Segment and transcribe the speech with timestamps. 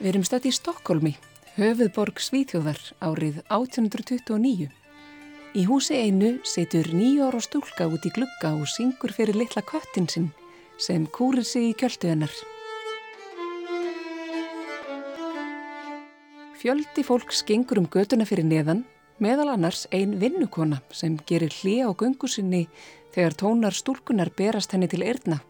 [0.00, 1.10] Við erum stætt í Stokkólmi,
[1.58, 4.70] höfuðborg Svíþjóðar árið 1829.
[5.52, 10.06] Í húsi einu setur nýju ára stúlka út í glugga og syngur fyrir litla köttin
[10.08, 10.30] sinn
[10.80, 12.32] sem kúrir sig í kjöldu hennar.
[16.62, 18.86] Fjöldi fólks gengur um göduna fyrir neðan,
[19.20, 22.62] meðal annars ein vinnukona sem gerir hlið á göngusinni
[23.12, 25.42] þegar tónar stúlkunar berast henni til erðna.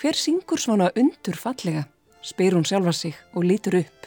[0.00, 1.84] Hver syngur svona undur fallega?
[2.26, 4.06] Spyr hún sjálfa sig og lítur upp.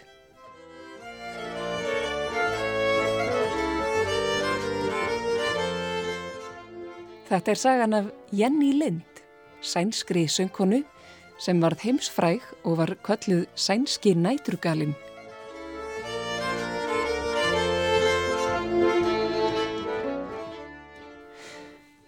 [7.29, 9.21] Þetta er sagan af Jenny Lind,
[9.61, 10.81] sænskri söngkonu
[11.39, 14.95] sem varð heimsfræg og var kölluð sænski næturgalinn.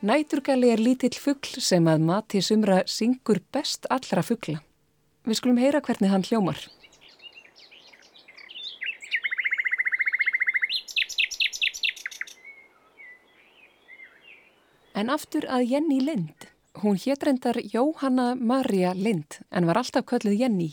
[0.01, 4.57] Næturgali er lítill fuggl sem að mati sumra syngur best allra fuggla.
[5.21, 6.57] Við skulum heyra hvernig hann hljómar.
[14.97, 16.47] En aftur að Jenny Lind.
[16.81, 20.71] Hún hétrendar Jóhanna Maria Lind en var alltaf kölluð Jenny.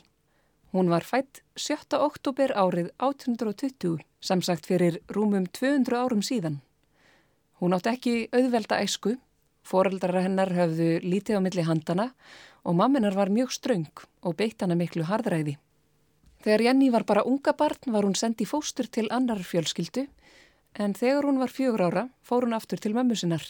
[0.73, 1.97] Hún var fætt 7.
[1.97, 6.61] oktober árið 1820, samsagt fyrir rúmum 200 árum síðan.
[7.61, 9.17] Hún átti ekki auðvelda æsku,
[9.65, 12.13] foreldrar hennar höfðu lítið á milli handana
[12.65, 15.59] og mamminar var mjög ströng og beitt hana miklu hardræði.
[16.45, 20.07] Þegar Jenny var bara unga barn var hún sendið fóstur til annar fjölskyldu
[20.79, 23.43] en þegar hún var fjögur ára fór hún aftur til mömmu sinnar.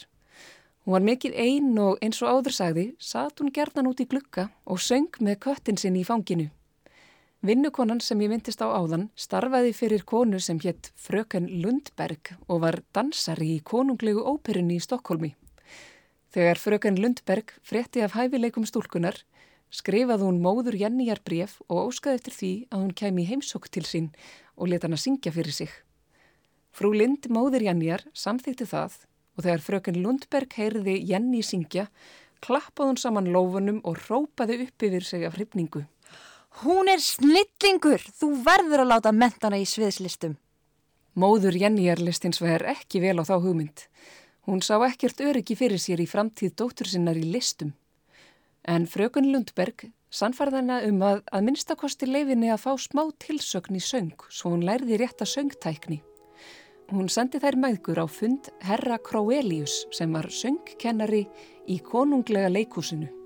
[0.85, 4.49] Hún var mikið einn og eins og áður sagði satt hún gerðan út í glukka
[4.65, 6.49] og söng með köttin sinn í fanginu.
[7.45, 12.81] Vinnukonan sem ég myndist á áðan starfaði fyrir konu sem hétt Fröken Lundberg og var
[12.91, 15.35] dansari í konunglegu óperunni í Stokkólmi.
[16.29, 19.15] Þegar fröken Lundberg frétti af hæfileikum stúlkunar
[19.73, 24.09] skrifaði hún móður Jennijar bref og óskaði eftir því að hún kemi heimsokk til sín
[24.55, 25.71] og leta hann að syngja fyrir sig.
[26.69, 28.99] Frú Lind móður Jennijar samþýtti það
[29.37, 31.87] og þegar fröken Lundberg heyrði Jenni syngja
[32.45, 35.85] klappaði hún saman lófunum og rópaði upp yfir sig af hrifningu.
[36.61, 38.03] Hún er snillingur!
[38.19, 40.37] Þú verður að láta mentana í sviðslistum.
[41.19, 43.85] Móður Jennijar list hins vegar ekki vel á þá hugmynd.
[44.49, 47.75] Hún sá ekkert öryggi fyrir sér í framtíð dóttur sinnar í listum.
[48.65, 54.25] En frökun Lundberg sannfarðana um að að minnstakosti leifinni að fá smá tilsögn í söng
[54.25, 55.99] svo hún lærði rétta söngtækni.
[56.89, 61.27] Hún sendi þær mæðgur á fund Herra Kroelius sem var söngkennari
[61.69, 63.18] í konunglega leikúsinu.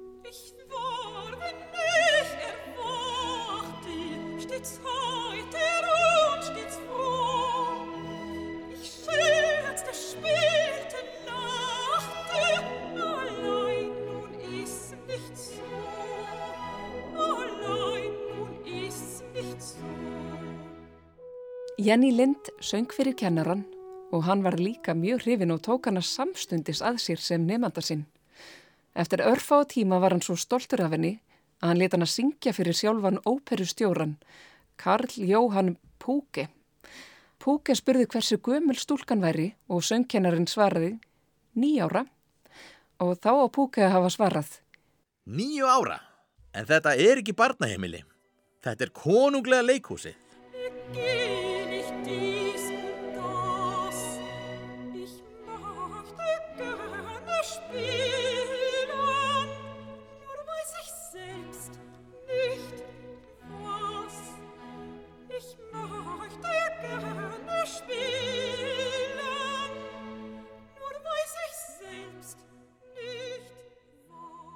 [21.84, 23.66] Jenny Lind söng fyrir kennaran
[24.16, 28.06] og hann var líka mjög hrifin og tók hana samstundis að sér sem nefnda sinn.
[28.96, 31.18] Eftir örfa á tíma var hann svo stoltur af henni
[31.60, 34.16] að hann leta hann að syngja fyrir sjálfan óperustjóran,
[34.78, 36.48] Karl Jóhann Púke.
[37.44, 40.94] Púke spurði hversu gömul stúlkan væri og söngkennarin svaraði
[41.60, 42.06] nýjára
[43.04, 44.60] og þá á Púke að hafa svarað.
[45.28, 46.00] Nýju ára?
[46.56, 48.06] En þetta er ekki barnaheimili.
[48.64, 50.16] Þetta er konunglega leikhúsi.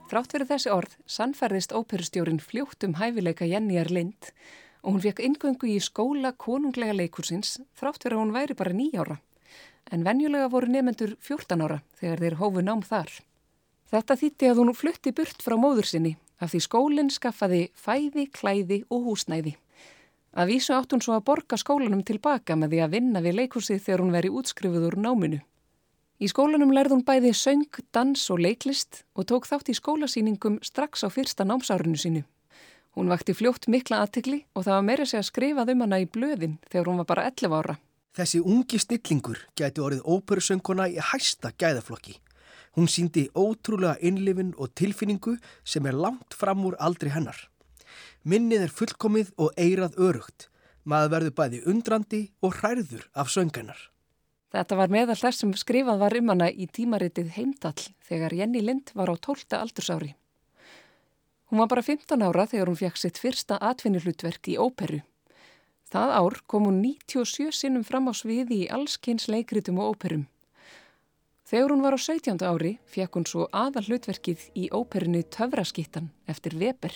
[0.08, 4.30] Þrátt fyrir þessi orð sannferðist óperustjórin fljótt um hæfileika Jenniar Lind
[4.80, 9.18] og hún fekk ingöngu í skóla konunglega leikursins þrátt fyrir að hún væri bara nýjára.
[9.92, 13.12] En venjulega voru nefendur 14 ára þegar þeir hófu nám þar.
[13.92, 18.82] Þetta þýtti að hún flutti burt frá móður sinni af því skólinn skaffaði fæði, klæði
[18.88, 19.58] og húsnæði.
[20.40, 23.84] Að vísu átt hún svo að borga skólanum tilbaka með því að vinna við leikursið
[23.84, 25.44] þegar hún veri útskrifuð úr náminu.
[26.18, 31.04] Í skólanum lærði hún bæði söng, dans og leiklist og tók þátt í skólasýningum strax
[31.06, 32.24] á fyrsta námsárinu sínu.
[32.98, 36.08] Hún vakti fljótt mikla aðtikli og það var meira sig að skrifað um hana í
[36.10, 37.76] blöðin þegar hún var bara 11 ára.
[38.18, 42.16] Þessi ungi snillingur gæti orðið óperusöngkona í hæsta gæðaflokki.
[42.74, 47.38] Hún síndi ótrúlega innlifin og tilfinningu sem er langt fram úr aldri hennar.
[48.26, 50.50] Minnið er fullkomið og eirað örugt.
[50.82, 53.78] Maður verður bæði undrandi og hærður af söngennar.
[54.54, 58.94] Þetta var meðal þess sem skrifað var um hana í tímaritið Heimdall þegar Jenny Lind
[58.96, 60.14] var á tólta aldursári.
[61.52, 65.02] Hún var bara 15 ára þegar hún fekk sitt fyrsta atvinnuhlutverk í óperu.
[65.88, 70.26] Það ár kom hún 97 sinnum fram á sviði í allskynns leikritum og óperum.
[71.48, 72.44] Þegar hún var á 17.
[72.44, 76.92] ári fekk hún svo aðal hlutverkið í óperinu Töfraskittan eftir Weber.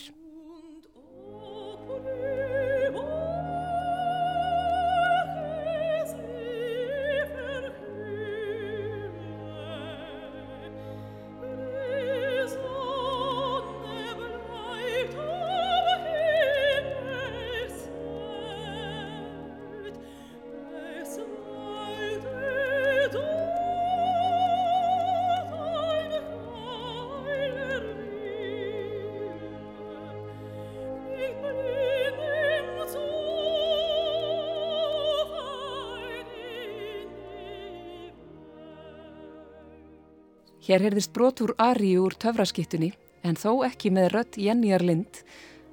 [40.61, 42.91] Hér heyrðist brot úr Ari úr töfraskittunni
[43.25, 45.23] en þó ekki með rött Jenniar Lind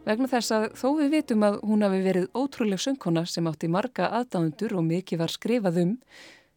[0.09, 4.09] vegna þess að þó við vitum að hún hafi verið ótrúleg söngkona sem átti marga
[4.17, 5.93] aðdándur og mikið var skrifað um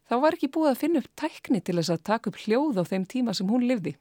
[0.08, 2.84] þá var ekki búið að finna upp tækni til þess að taka upp hljóð á
[2.88, 3.98] þeim tíma sem hún livði.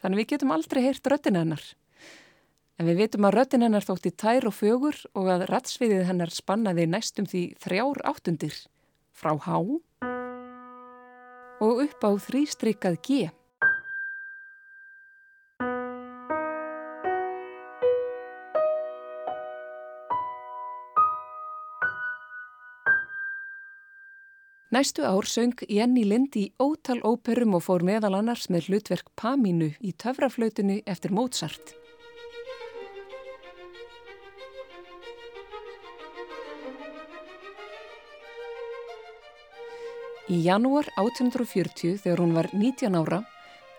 [0.00, 1.68] Þannig við getum aldrei heyrt röttin hennar.
[2.80, 6.88] En við vitum að röttin hennar þótti tær og fögur og að ratsviðið hennar spannaði
[6.88, 8.56] næstum því þrjár áttundir
[9.12, 9.56] frá há
[11.56, 13.28] og upp á þrýstrykkað G.
[24.66, 29.68] Næstu ár söng Jenny Lind í ótal óperum og fór meðal annars með hlutverk Pamínu
[29.78, 31.70] í töfraflautunni eftir Mozart.
[40.26, 43.20] Í janúar 1840 þegar hún var 19 ára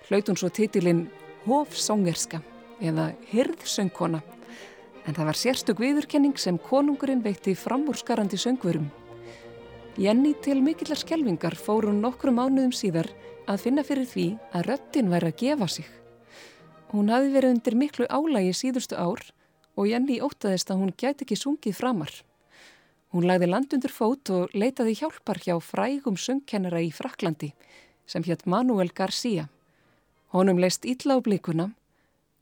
[0.08, 1.10] hlaut hún svo titilinn
[1.44, 2.40] Hofsongerska
[2.80, 4.24] eða Hirðsöngkona
[5.04, 8.88] en það var sérstök viðurkenning sem konungurinn veitti framúrskarandi söngverum.
[9.98, 13.08] Jenny til mikillar skjelvingar fór hún nokkru mánuðum síðar
[13.50, 15.88] að finna fyrir því að röttin væri að gefa sig.
[16.92, 19.24] Hún hafi verið undir miklu álægi síðustu ár
[19.74, 22.14] og Jenny ótaðist að hún gæti ekki sungið framar.
[23.10, 27.56] Hún lagði land undir fót og leitaði hjálpar hjá frægum söngkennara í Fraklandi
[28.06, 29.48] sem hétt Manuel García.
[30.30, 31.72] Honum leist illa á blikuna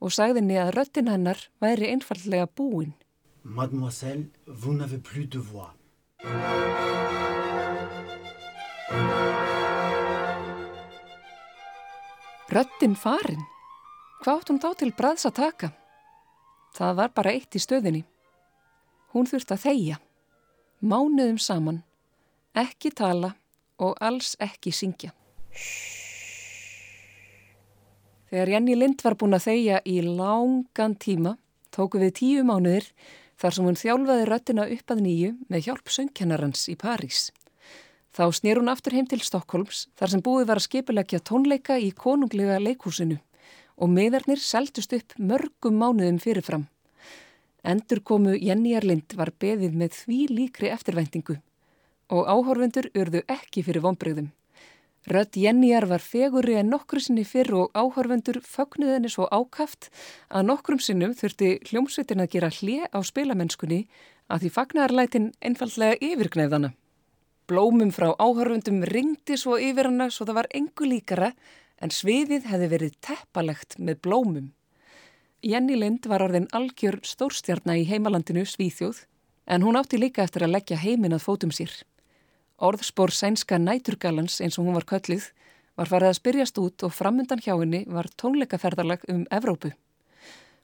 [0.03, 2.91] og sagði henni að röttin hennar væri einfallega búin.
[3.45, 5.71] Mademoiselle, vous n'avez plus de voix.
[12.55, 13.41] Röttin farin?
[14.23, 15.67] Hvað átt hún þá til bræðs að taka?
[16.77, 18.05] Það var bara eitt í stöðinni.
[19.11, 19.97] Hún þurfti að þeia.
[20.79, 21.81] Mánuðum saman.
[22.55, 23.33] Ekki tala
[23.75, 25.11] og alls ekki syngja.
[28.31, 31.35] Þegar Jenny Lind var búin að þeia í langan tíma
[31.75, 32.87] tóku við tíu mánuðir
[33.35, 37.33] þar sem hún þjálfaði röttina upp að nýju með hjálp söngkennarans í París.
[38.15, 41.89] Þá snýr hún aftur heim til Stokkólms þar sem búið var að skipilegja tónleika í
[41.91, 43.17] konunglega leikhúsinu
[43.75, 46.63] og miðarnir seldust upp mörgum mánuðum fyrirfram.
[47.65, 51.35] Endur komu Jenny Erlind var beðið með því líkri eftirvæntingu
[52.15, 54.31] og áhorfendur urðu ekki fyrir vonbreyðum.
[55.11, 59.91] Rött Jennyar var fegurri en nokkru sinni fyrr og áhorfendur fögnuð henni svo ákaft
[60.29, 63.83] að nokkrum sinnum þurfti hljómsveitin að gera hlje á spilamennskunni
[64.31, 66.71] að því fagnarlætin einfallega yfirgnefðana.
[67.45, 71.27] Blómum frá áhörfundum ringdi svo yfir hana svo það var engu líkara
[71.77, 74.47] en sviðið hefði verið teppalegt með blómum.
[75.45, 79.03] Jenny Lind var orðin algjör stórstjarnar í heimalandinu Svíþjóð
[79.45, 81.69] en hún átti líka eftir að leggja heiminn að fótum sér.
[82.57, 85.29] Orðspór sænska næturgalans eins og hún var köllið
[85.77, 89.75] var farið að spyrjast út og framundan hjá henni var tónleikaferðarlag um Evrópu.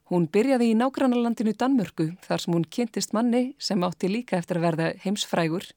[0.10, 4.66] Hún byrjaði í nágrannalandinu Danmörku þar sem hún kynntist manni sem átti líka eftir að
[4.66, 5.70] verða heimsfrægur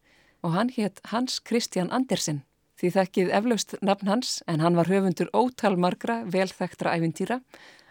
[0.44, 2.42] og hann hétt Hans Christian Andersen.
[2.76, 7.40] Því þekkið eflaust nafn hans en hann var höfundur ótalmargra velþektra æfintýra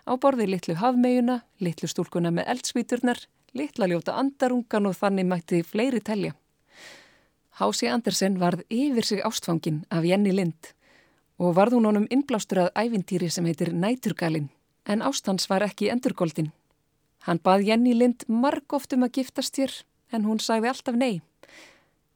[0.06, 3.24] á borði litlu hafmegjuna, litlu stúlkuna með eldsvíturnar,
[3.58, 6.36] litla ljóta andarungan og þannig mætti fleiri telja.
[7.58, 10.74] Hási Andersen varð yfir sig ástfangin af Jenny Lind
[11.40, 14.52] og varð hún honum innblástur að æfintýri sem heitir Næturgalinn
[14.86, 16.52] en ástans var ekki endurgóldin.
[17.24, 19.72] Hann bað Jenny Lind marg oft um að giftast hér
[20.12, 21.22] en hún sagði alltaf nei.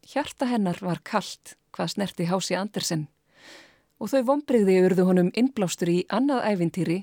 [0.08, 3.10] Hjarta hennar var kallt hvað snerti Hási Andersen
[4.00, 6.98] og þau vonbreyði urðu honum innblástur í annað æfintýri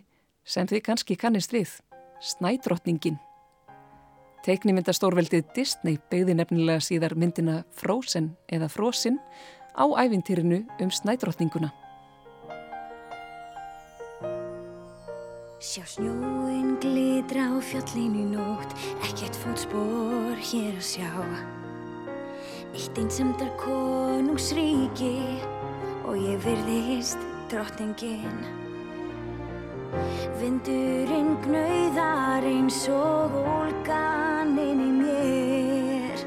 [0.48, 1.68] sem þið kannski kannist við,
[2.24, 3.18] Snædrottningin.
[4.46, 9.18] Teiknimyndastórveldið Disney beigði nefnilega síðar myndina Frozen eða Frozen
[9.76, 11.74] á æfintýrinu um Snædrottninguna.
[15.60, 18.72] Sjá snjóin glitra á fjallinu nótt,
[19.10, 21.63] ekkert fótspor hér að sjá.
[22.74, 25.22] Eitt einsamdar konungsríki
[26.02, 28.40] og ég virðist drottningin.
[30.40, 36.24] Vindurinn gnauðar eins og ólgan inn í mér.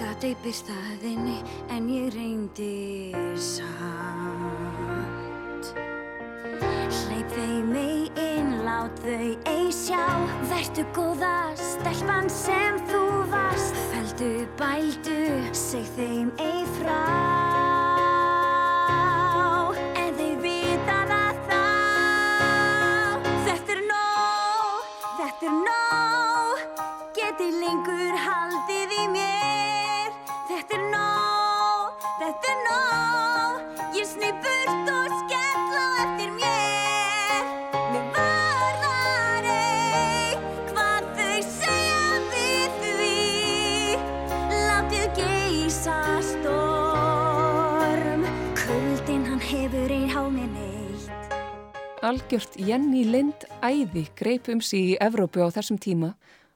[0.00, 1.38] Gat auðbyr staðinni
[1.70, 3.78] en ég reyndi samt.
[6.98, 10.02] Hleyp þeim ei inn, lát þau ei sjá.
[10.50, 13.87] Vertu góða stelpan sem þú varst.
[14.18, 15.18] Feldu, bældu,
[15.54, 16.64] seg þeim ei
[52.08, 56.14] Algjört Jenny Lind æði greip um sig í Evrópu á þessum tíma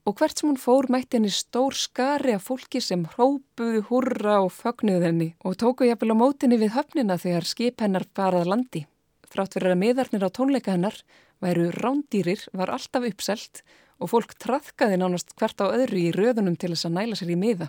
[0.08, 4.48] og hvert sem hún fór mætti henni stór skari af fólki sem hrópuðu hurra og
[4.54, 8.86] fögnuðu henni og tóku jafnvel á mótinni við höfnina þegar skip hennar barað landi.
[9.28, 10.96] Þrátt fyrir að miðarnir á tónleika hennar
[11.44, 13.60] væru rándýrir var alltaf uppselt
[14.00, 17.38] og fólk traðkaði nánast hvert á öðru í röðunum til þess að næla sér í
[17.44, 17.68] miða.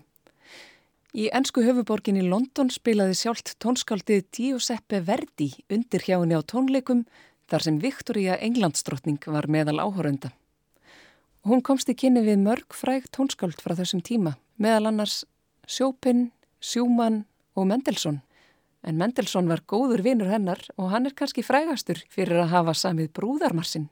[1.13, 7.03] Í ennsku höfuborgin í London spilaði sjálft tónskáldið Giuseppe Verdi undir hjá henni á tónleikum
[7.51, 10.31] þar sem Viktoria Englandsdrottning var meðal áhörunda.
[11.43, 15.23] Hún komst í kynni við mörg fræg tónskáld frá þessum tíma, meðal annars
[15.67, 16.29] Sjópin,
[16.63, 18.21] Sjúmann og Mendelssohn.
[18.83, 23.11] En Mendelssohn var góður vinur hennar og hann er kannski frægastur fyrir að hafa samið
[23.15, 23.89] brúðarmarsinn.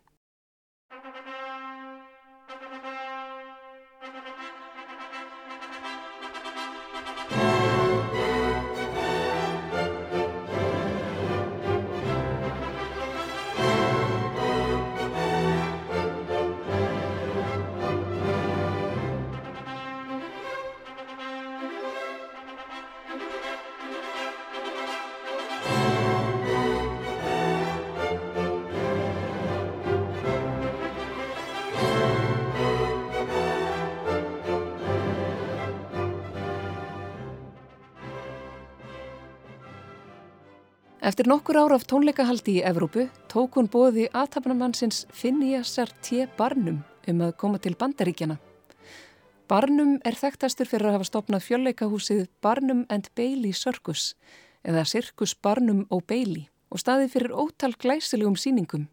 [41.02, 46.28] Eftir nokkur ára af tónleikahaldi í Evrópu tók hún bóði aðtapnamannsins Phineasar T.
[46.38, 48.36] Barnum um að koma til bandaríkjana.
[49.50, 54.12] Barnum er þekktastur fyrir að hafa stopnað fjölleikahúsið Barnum and Bailey Circus
[54.62, 58.86] eða Circus Barnum og Bailey og staðið fyrir ótal glæsilegum síningum.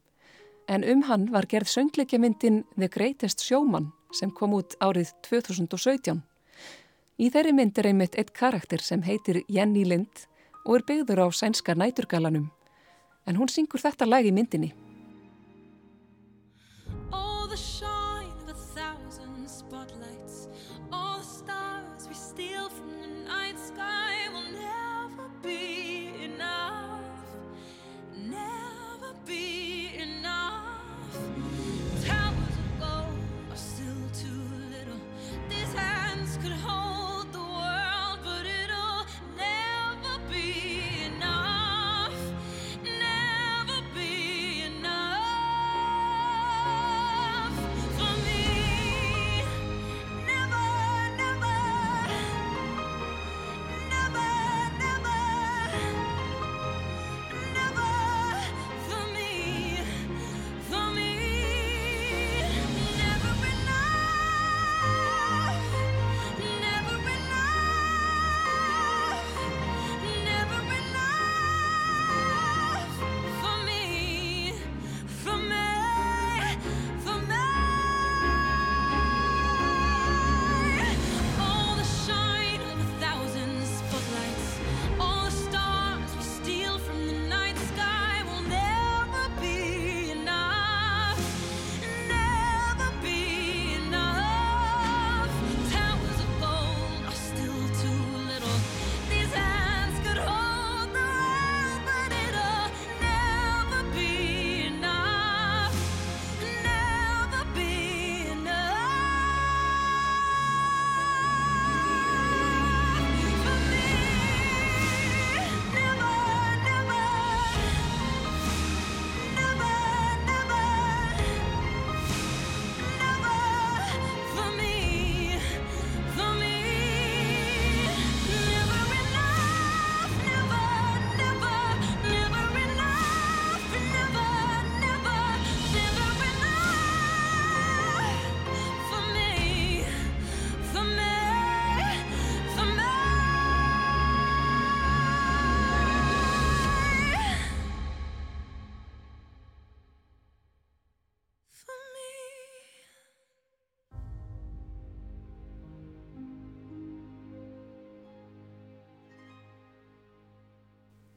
[0.64, 6.24] En um hann var gerð söngleikjamyndin The Greatest Showman sem kom út árið 2017.
[7.20, 10.24] Í þeirri mynd er einmitt eitt karakter sem heitir Jenny Lind
[10.68, 12.50] og er byggður á sænska næturgalanum.
[13.24, 14.74] En hún syngur þetta lag í myndinni.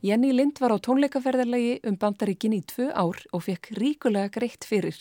[0.02, 4.98] Jenny Lind var á tónleikaferðarlegi um bandaríkin í tvö ár og fekk ríkulega greitt fyrir.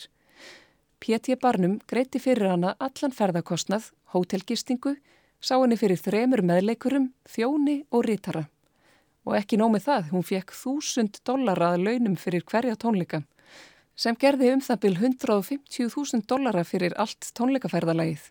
[1.01, 1.39] P.T.
[1.41, 4.93] Barnum greitti fyrir hana allan ferðarkostnað, hótelgistingu,
[5.41, 8.43] sá henni fyrir þremur meðleikurum, þjóni og rítara.
[9.25, 13.23] Og ekki nómið það, hún fekk þúsund dollara að launum fyrir hverja tónleika,
[13.97, 18.29] sem gerði um það byl 150.000 dollara fyrir allt tónleikaferðarlegið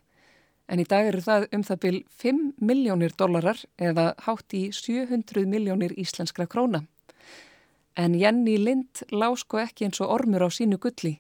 [0.71, 5.47] en í dag eru það um það byl 5 miljónir dólarar eða hátt í 700
[5.51, 6.85] miljónir íslenskra króna.
[7.99, 11.19] En Jenny Lind lásko ekki eins og ormur á sínu gulli,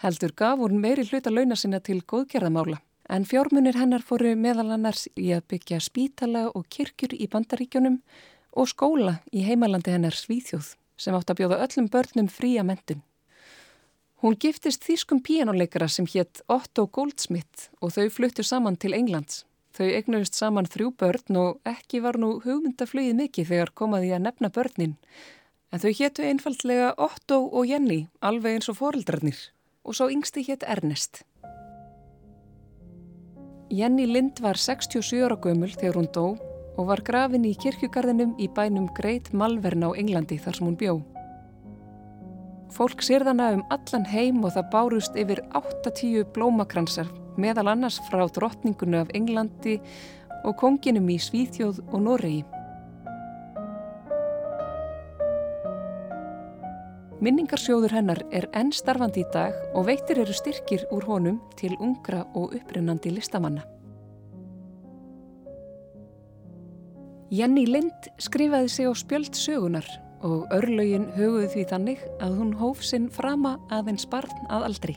[0.00, 2.80] heldur gaf hún meiri hluta launa sinna til góðgerðamála.
[3.12, 8.00] En fjármunir hennar fóru meðal annars í að byggja spítala og kirkjur í bandaríkjunum
[8.56, 13.04] og skóla í heimalandi hennar Svíþjóð sem átt að bjóða öllum börnum fría mentun.
[14.24, 19.42] Hún giftist þýskum píjánuleikara sem hétt Otto Goldsmith og þau fluttu saman til Englands.
[19.76, 24.48] Þau egnuðist saman þrjú börn og ekki var nú hugmyndaflögið mikið þegar komaði að nefna
[24.48, 24.94] börnin.
[25.68, 29.36] En þau héttu einfaldlega Otto og Jenny, alveg eins og foreldrarnir.
[29.84, 31.20] Og svo yngsti hétt Ernest.
[33.68, 36.26] Jenny Lind var 67 ára gömul þegar hún dó
[36.76, 40.96] og var grafin í kirkjugarðinum í bænum Great Malvern á Englandi þar sem hún bjó.
[42.74, 48.98] Fólk sérðana um allan heim og það bárust yfir 8-10 blómakransar meðal annars frá drottningunni
[48.98, 49.76] af Englandi
[50.42, 52.42] og konginum í Svíþjóð og Noregi.
[57.16, 62.26] Minningarsjóður hennar er enn starfandi í dag og veitir eru styrkir úr honum til ungra
[62.36, 63.64] og upprennandi listamanna.
[67.32, 69.88] Jenny Lind skrifaði sig á spjöld sögunar
[70.24, 74.96] og örlögin höguði því þannig að hún hóf sinn frama aðeins barn að aldri.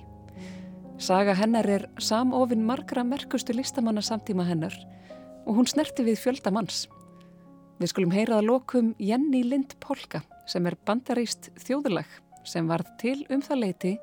[1.00, 4.76] Saga hennar er samofinn margra merkustu listamanna samtíma hennar
[5.46, 6.88] og hún snerti við fjölda manns.
[7.80, 12.10] Við skulum heyraða lokum Jenny Lind Polka sem er bandaríst þjóðulag
[12.48, 13.94] sem varð til um það leiti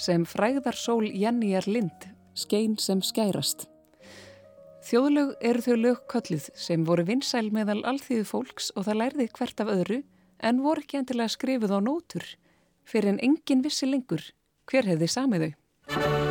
[0.00, 3.68] sem fræðarsól Jenny er Lind, skein sem skærast.
[4.82, 9.70] Þjóðlög eru þau lögkölluð sem voru vinsæl meðal alþýðu fólks og það lærði hvert af
[9.70, 10.00] öðru
[10.42, 12.26] en voru ekki endilega skrifuð á nótur
[12.84, 14.32] fyrir en engin vissi lengur
[14.70, 16.21] hver hefði samið þau.